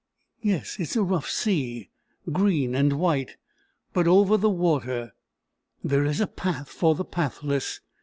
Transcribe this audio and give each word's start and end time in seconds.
Yes; 0.41 0.77
it 0.79 0.89
is 0.89 0.95
a 0.95 1.03
rough 1.03 1.29
sea 1.29 1.91
green 2.31 2.73
and 2.73 2.93
white. 2.93 3.37
But 3.93 4.07
over 4.07 4.35
the 4.35 4.49
water. 4.49 5.13
There 5.83 6.05
is 6.05 6.19
a 6.19 6.25
path 6.25 6.69
for 6.69 6.95
the 6.95 7.05
pathless. 7.05 7.81